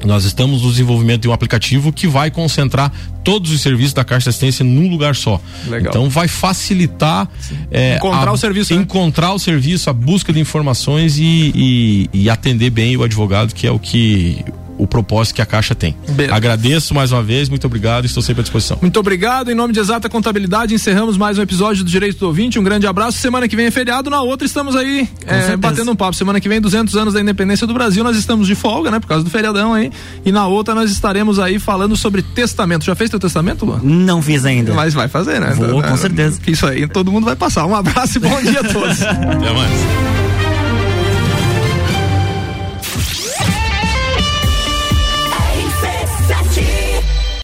[0.08, 2.92] nós estamos no desenvolvimento de um aplicativo que vai concentrar
[3.24, 5.40] todos os serviços da Caixa de Assistência num lugar só.
[5.67, 5.90] Legal.
[5.90, 7.27] Então vai facilitar
[7.71, 8.82] é, encontrar a, o serviço, né?
[8.82, 9.34] encontrar né?
[9.34, 13.71] o serviço, a busca de informações e, e, e atender bem o advogado, que é
[13.71, 14.44] o que
[14.78, 15.96] o propósito que a Caixa tem.
[16.10, 16.36] Beleza.
[16.36, 18.78] Agradeço mais uma vez, muito obrigado, estou sempre à disposição.
[18.82, 22.60] Muito obrigado, em nome de Exata Contabilidade, encerramos mais um episódio do Direito do Ouvinte,
[22.60, 25.96] um grande abraço, semana que vem é feriado, na outra estamos aí é, batendo um
[25.96, 29.00] papo, semana que vem 200 anos da independência do Brasil, nós estamos de folga, né,
[29.00, 29.92] por causa do feriadão aí,
[30.26, 33.80] e na outra nós estaremos aí falando sobre testamento, já fez teu testamento, Luan?
[33.84, 34.74] Não fiz ainda.
[34.74, 35.54] Mas vai fazer, né?
[35.56, 36.40] Vou, com certeza.
[36.48, 39.02] Isso aí, todo mundo vai passar, um abraço e bom dia a todos.
[39.04, 40.23] Até mais.